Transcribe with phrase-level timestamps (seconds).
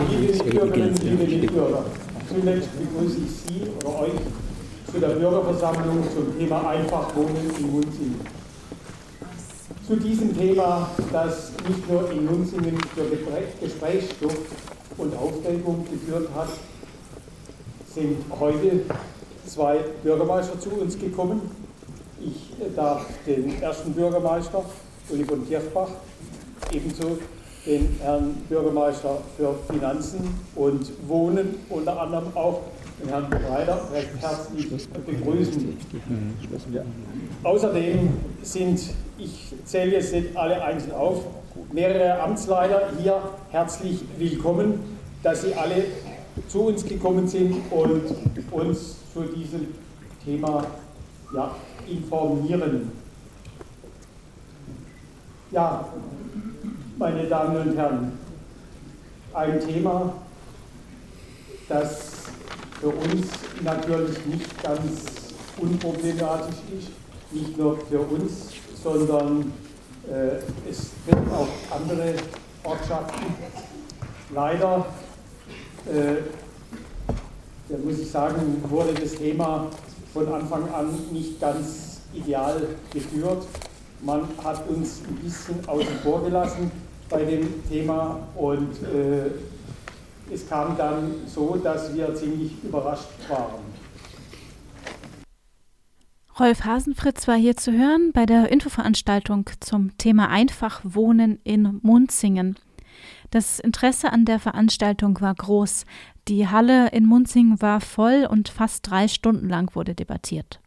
[0.00, 1.84] Liebe Mitbürgerinnen, liebe Mitbürger,
[2.28, 4.12] zunächst begrüße ich Sie oder euch
[4.90, 8.20] zu der Bürgerversammlung zum Thema Einfach Wohnen in Munzingen.
[9.86, 13.04] Zu diesem Thema, das nicht nur in Munzingen für
[13.60, 14.36] Gesprächsstoff
[14.98, 16.48] und Aufregung geführt hat,
[17.94, 18.80] sind heute
[19.46, 21.40] zwei Bürgermeister zu uns gekommen.
[22.20, 24.64] Ich darf den ersten Bürgermeister,
[25.10, 25.90] Uli von Kirchbach,
[26.72, 27.18] ebenso
[27.66, 30.20] den Herrn Bürgermeister für Finanzen
[30.54, 32.60] und Wohnen, unter anderem auch
[33.00, 35.76] den Herrn Breiter, recht herzlich begrüßen.
[37.42, 38.10] Außerdem
[38.42, 38.80] sind,
[39.18, 41.24] ich zähle jetzt nicht alle einzeln auf,
[41.72, 43.20] mehrere Amtsleiter hier
[43.50, 45.84] herzlich willkommen, dass Sie alle
[46.48, 48.02] zu uns gekommen sind und
[48.50, 49.68] uns zu diesem
[50.24, 50.66] Thema
[51.34, 51.54] ja,
[51.88, 52.92] informieren.
[55.50, 55.88] Ja,
[56.96, 58.12] meine Damen und Herren,
[59.32, 60.14] ein Thema,
[61.68, 62.12] das
[62.80, 63.26] für uns
[63.62, 66.90] natürlich nicht ganz unproblematisch ist,
[67.32, 68.50] nicht nur für uns,
[68.80, 69.52] sondern
[70.08, 72.14] äh, es wird auch andere
[72.62, 73.26] Ortschaften.
[74.32, 74.86] Leider,
[75.86, 76.22] äh,
[77.68, 79.66] da muss ich sagen, wurde das Thema
[80.12, 83.46] von Anfang an nicht ganz ideal geführt.
[84.02, 86.70] Man hat uns ein bisschen außen vor gelassen
[87.08, 89.30] bei dem Thema und äh,
[90.32, 93.74] es kam dann so, dass wir ziemlich überrascht waren.
[96.38, 102.56] Rolf Hasenfritz war hier zu hören bei der Infoveranstaltung zum Thema Einfach Wohnen in Munzingen.
[103.30, 105.84] Das Interesse an der Veranstaltung war groß.
[106.26, 110.60] Die Halle in Munzingen war voll und fast drei Stunden lang wurde debattiert.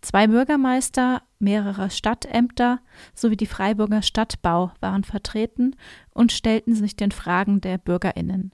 [0.00, 2.80] Zwei Bürgermeister, mehrere Stadtämter
[3.14, 5.76] sowie die Freiburger Stadtbau waren vertreten
[6.14, 8.52] und stellten sich den Fragen der Bürgerinnen.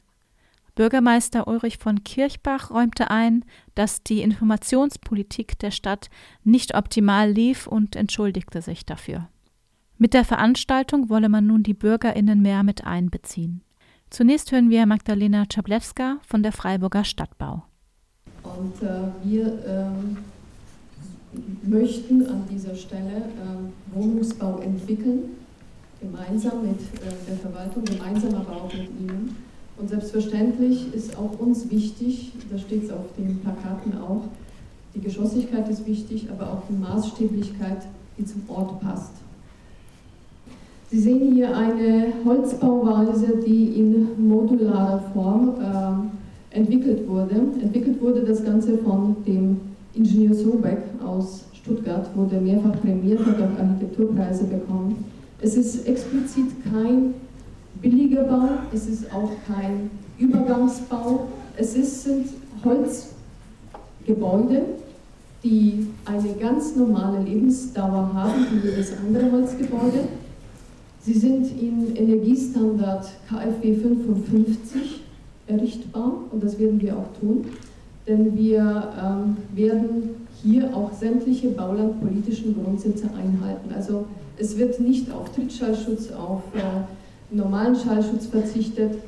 [0.74, 6.10] Bürgermeister Ulrich von Kirchbach räumte ein, dass die Informationspolitik der Stadt
[6.44, 9.28] nicht optimal lief und entschuldigte sich dafür.
[9.98, 13.62] Mit der Veranstaltung wolle man nun die Bürgerinnen mehr mit einbeziehen.
[14.10, 17.64] Zunächst hören wir Magdalena Czablewska von der Freiburger Stadtbau.
[18.42, 20.16] Und äh, wir ähm
[21.62, 25.36] möchten an dieser Stelle äh, Wohnungsbau entwickeln,
[26.00, 29.36] gemeinsam mit äh, der Verwaltung, gemeinsam aber auch mit Ihnen.
[29.78, 34.22] Und selbstverständlich ist auch uns wichtig, da steht es auf den Plakaten auch,
[34.94, 39.12] die Geschossigkeit ist wichtig, aber auch die Maßstäblichkeit, die zum Ort passt.
[40.90, 47.34] Sie sehen hier eine Holzbauweise, die in modularer Form äh, entwickelt wurde.
[47.60, 49.60] Entwickelt wurde das Ganze von dem
[49.96, 55.06] Ingenieur Sobeck aus Stuttgart wurde mehrfach prämiert, hat auch Architekturpreise bekommen.
[55.40, 57.14] Es ist explizit kein
[57.80, 62.26] billiger Bau, es ist auch kein Übergangsbau, es ist, sind
[62.62, 64.66] Holzgebäude,
[65.42, 70.08] die eine ganz normale Lebensdauer haben, wie jedes andere Holzgebäude.
[71.00, 75.00] Sie sind im Energiestandard KfW 55
[75.46, 77.46] errichtbar und das werden wir auch tun
[78.06, 83.72] denn wir ähm, werden hier auch sämtliche baulandpolitischen Grundsätze einhalten.
[83.74, 84.06] Also
[84.38, 88.98] es wird nicht auf Trittschallschutz, auf äh, normalen Schallschutz verzichtet.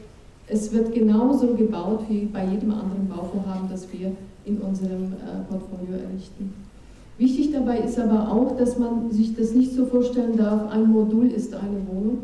[0.49, 4.13] Es wird genauso gebaut wie bei jedem anderen Bauvorhaben, das wir
[4.45, 6.55] in unserem äh, Portfolio errichten.
[7.19, 11.27] Wichtig dabei ist aber auch, dass man sich das nicht so vorstellen darf, ein Modul
[11.27, 12.19] ist eine Wohnung.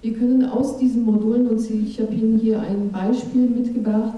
[0.00, 4.14] Wir können aus diesen Modulen, und ich habe Ihnen hier ein Beispiel mitgebracht,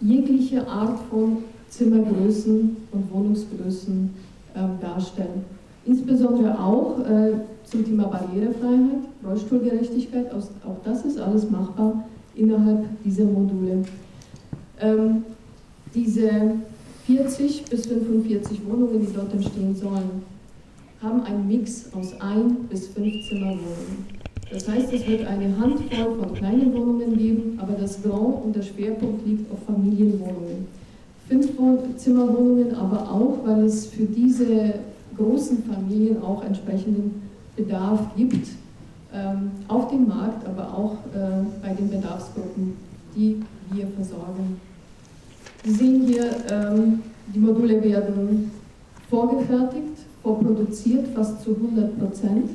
[0.00, 1.38] jegliche Art von
[1.68, 4.10] Zimmergrößen und Wohnungsgrößen
[4.54, 5.44] äh, darstellen.
[5.84, 7.32] Insbesondere auch äh,
[7.64, 13.84] zum Thema Barrierefreiheit, Rollstuhlgerechtigkeit, auch das ist alles machbar innerhalb dieser Module.
[14.80, 15.24] Ähm,
[15.94, 16.30] diese
[17.06, 20.22] 40 bis 45 Wohnungen, die dort entstehen sollen,
[21.02, 24.19] haben einen Mix aus ein bis fünf Zimmerwohnungen.
[24.52, 28.62] Das heißt, es wird eine Handvoll von kleinen Wohnungen geben, aber das Grand und der
[28.62, 30.66] Schwerpunkt liegt auf Familienwohnungen.
[31.28, 34.74] Fünf-Zimmerwohnungen aber auch, weil es für diese
[35.16, 37.22] großen Familien auch entsprechenden
[37.54, 38.48] Bedarf gibt,
[39.14, 42.74] ähm, auf dem Markt, aber auch äh, bei den Bedarfsgruppen,
[43.14, 43.40] die
[43.72, 44.60] wir versorgen.
[45.64, 47.00] Sie sehen hier, ähm,
[47.32, 48.50] die Module werden
[49.08, 52.50] vorgefertigt, vorproduziert, fast zu 100 Prozent.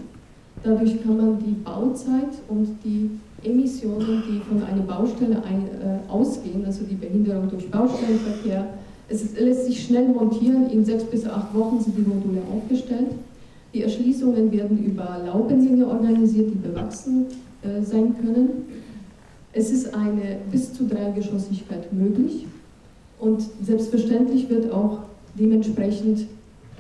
[0.65, 3.12] Dadurch kann man die Bauzeit und die
[3.44, 8.65] Emissionen, die von einer Baustelle ein, äh, ausgehen, also die Behinderung durch Baustellenverkehr,
[9.07, 10.67] es lässt sich schnell montieren.
[10.71, 13.12] In sechs bis acht Wochen sind die Module aufgestellt.
[13.75, 17.25] Die Erschließungen werden über Laubengänge organisiert, die bewachsen
[17.62, 18.50] äh, sein können.
[19.53, 22.47] Es ist eine bis zu Dreigeschossigkeit möglich
[23.19, 25.00] und selbstverständlich wird auch
[25.39, 26.25] dementsprechend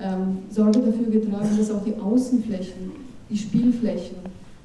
[0.01, 4.17] ähm, Sorge dafür getragen, dass auch die Außenflächen, die Spielflächen,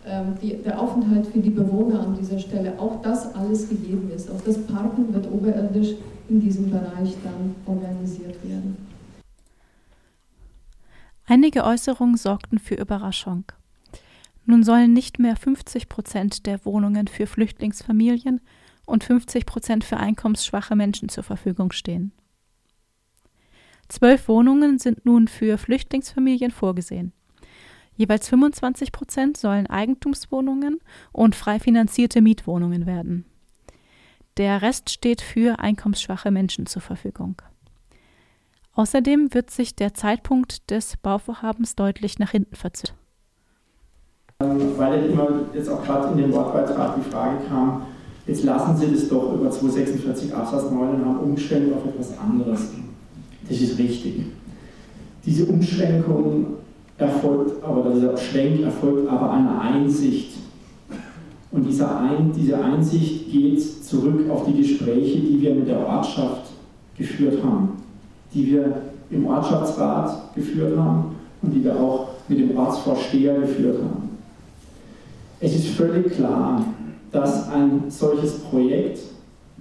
[0.06, 4.30] ähm, die, der Aufenthalt für die Bewohner an dieser Stelle, auch das alles gegeben ist.
[4.30, 5.94] Auch das Parken wird oberirdisch
[6.28, 8.76] in diesem Bereich dann organisiert werden.
[11.26, 13.44] Einige Äußerungen sorgten für Überraschung.
[14.46, 18.40] Nun sollen nicht mehr 50 Prozent der Wohnungen für Flüchtlingsfamilien
[18.84, 22.12] und 50 Prozent für einkommensschwache Menschen zur Verfügung stehen.
[23.88, 27.12] Zwölf Wohnungen sind nun für Flüchtlingsfamilien vorgesehen.
[28.00, 30.80] Jeweils 25 Prozent sollen Eigentumswohnungen
[31.12, 33.26] und frei finanzierte Mietwohnungen werden.
[34.38, 37.42] Der Rest steht für einkommensschwache Menschen zur Verfügung.
[38.72, 42.96] Außerdem wird sich der Zeitpunkt des Bauvorhabens deutlich nach hinten verzögert.
[44.38, 47.82] Weil immer jetzt auch gerade in dem Wortbeitrag die Frage kam,
[48.26, 52.66] jetzt lassen Sie das doch über 246 Absatz 9 und haben umgestellt auf etwas anderes.
[53.46, 54.24] Das ist richtig.
[55.22, 56.60] Diese Umschwenkung
[57.00, 60.36] erfolgt, aber dieser Schwenk erfolgt aber einer Einsicht.
[61.52, 66.52] Und diese, Ein, diese Einsicht geht zurück auf die Gespräche, die wir mit der Ortschaft
[66.96, 67.70] geführt haben,
[68.32, 74.10] die wir im Ortschaftsrat geführt haben und die wir auch mit dem Ortsvorsteher geführt haben.
[75.40, 76.64] Es ist völlig klar,
[77.10, 79.00] dass ein solches Projekt,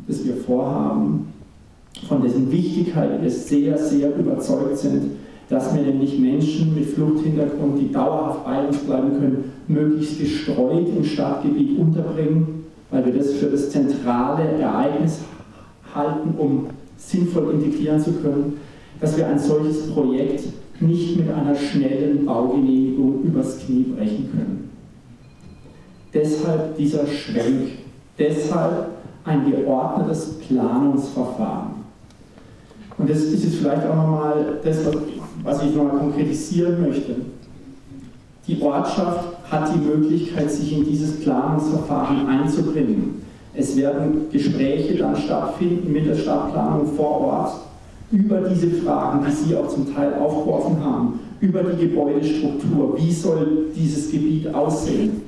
[0.08, 1.34] das wir vorhaben,
[2.08, 5.12] von dessen Wichtigkeit wir sehr, sehr überzeugt sind,
[5.50, 11.04] dass wir nämlich Menschen mit Fluchthintergrund, die dauerhaft bei uns bleiben können, möglichst gestreut im
[11.04, 15.20] Stadtgebiet unterbringen, weil wir das für das zentrale Ereignis
[15.94, 16.68] halten, um
[16.98, 18.60] sinnvoll integrieren zu können,
[19.02, 20.44] dass wir ein solches Projekt
[20.80, 24.70] nicht mit einer schnellen Baugenehmigung übers Knie brechen können.
[26.14, 27.72] Deshalb dieser Schwenk,
[28.18, 28.88] deshalb
[29.26, 31.80] ein geordnetes Planungsverfahren.
[32.98, 34.96] Und das ist jetzt vielleicht auch nochmal das, was
[35.64, 37.16] ich nochmal konkretisieren möchte.
[38.48, 43.22] Die Ortschaft hat die Möglichkeit, sich in dieses Planungsverfahren einzubringen.
[43.54, 47.54] Es werden Gespräche dann stattfinden mit der Stadtplanung vor Ort
[48.12, 52.98] über diese Fragen, die Sie auch zum Teil aufgeworfen haben, über die Gebäudestruktur.
[52.98, 55.22] Wie soll dieses Gebiet aussehen?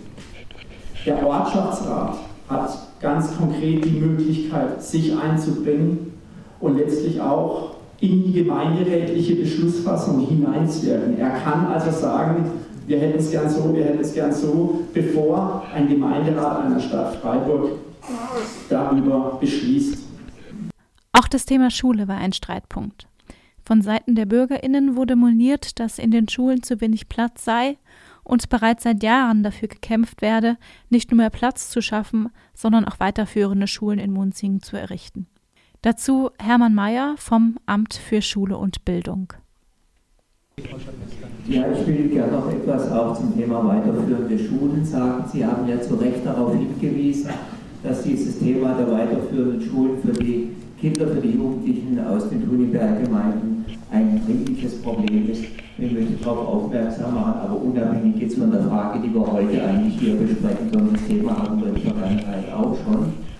[1.05, 2.17] Der Ortschaftsrat
[2.47, 6.13] hat ganz konkret die Möglichkeit, sich einzubringen
[6.59, 7.70] und letztlich auch
[8.01, 11.17] in die gemeinderätliche Beschlussfassung hineinzuwirken.
[11.19, 12.51] Er kann also sagen,
[12.87, 17.15] wir hätten es gern so, wir hätten es gern so, bevor ein Gemeinderat einer Stadt
[17.17, 17.79] Freiburg
[18.69, 19.99] darüber beschließt.
[21.13, 23.07] Auch das Thema Schule war ein Streitpunkt.
[23.63, 27.77] Von Seiten der Bürgerinnen wurde moniert, dass in den Schulen zu wenig Platz sei
[28.23, 30.57] und bereits seit Jahren dafür gekämpft werde,
[30.89, 35.27] nicht nur mehr Platz zu schaffen, sondern auch weiterführende Schulen in Munzingen zu errichten.
[35.83, 39.33] Dazu Hermann Mayer vom Amt für Schule und Bildung.
[41.47, 45.23] Ja, ich will gerne noch etwas auch zum Thema weiterführende Schulen sagen.
[45.33, 47.31] Sie haben ja zu Recht darauf hingewiesen,
[47.81, 53.65] dass dieses Thema der weiterführenden Schulen für die Kinder, für die Jugendlichen aus den Tuniberg-Gemeinden
[53.89, 55.45] ein dringliches Problem ist.
[55.79, 59.99] Ich möchte darauf aufmerksam machen, aber unabhängig jetzt von der Frage, die wir heute eigentlich
[59.99, 63.30] hier besprechen, sondern das Thema haben wir in der Vergangenheit auch schon.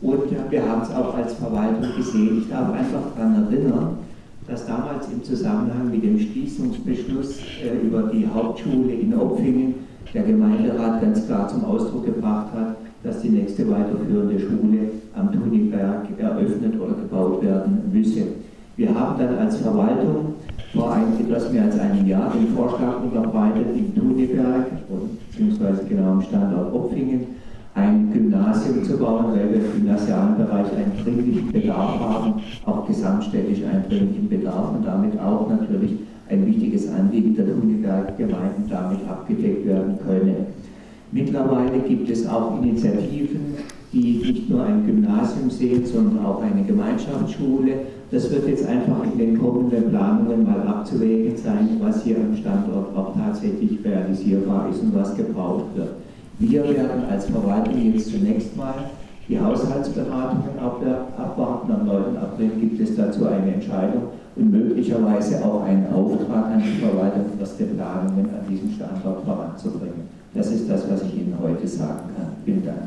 [0.00, 2.38] Und wir haben es auch als Verwaltung gesehen.
[2.42, 3.98] Ich darf einfach daran erinnern,
[4.46, 9.74] dass damals im Zusammenhang mit dem Schließungsbeschluss äh, über die Hauptschule in Opfingen
[10.14, 16.06] der Gemeinderat ganz klar zum Ausdruck gebracht hat, dass die nächste weiterführende Schule am Tuniberg
[16.18, 18.22] eröffnet oder gebaut werden müsse.
[18.76, 20.34] Wir haben dann als Verwaltung
[20.74, 24.66] vor etwas mehr als einem Jahr den Vorschlag unterbreitet, im Tuniberg,
[25.30, 27.26] beziehungsweise genau am Standort Opfingen,
[28.16, 33.84] Gymnasium zu bauen, weil wir im gymnasialen Bereich einen dringlichen Bedarf haben, auch gesamtstädtisch einen
[33.88, 35.92] dringlichen Bedarf und damit auch natürlich
[36.28, 37.44] ein wichtiges Anliegen der
[38.16, 40.34] Gemeinden damit abgedeckt werden könne.
[41.12, 43.54] Mittlerweile gibt es auch Initiativen,
[43.92, 47.72] die nicht nur ein Gymnasium sehen, sondern auch eine Gemeinschaftsschule.
[48.10, 52.96] Das wird jetzt einfach in den kommenden Planungen mal abzuwägen sein, was hier am Standort
[52.96, 55.90] auch tatsächlich realisierbar ist und was gebraucht wird.
[56.38, 58.74] Wir werden als Verwaltung jetzt zunächst mal
[59.26, 61.72] die Haushaltsberatungen abwarten.
[61.72, 62.16] Am 9.
[62.18, 67.64] April gibt es dazu eine Entscheidung und möglicherweise auch einen Auftrag an die Verwaltung, erste
[67.64, 70.08] Planungen an diesem Standort voranzubringen.
[70.34, 72.28] Das ist das, was ich Ihnen heute sagen kann.
[72.44, 72.82] Vielen Dank.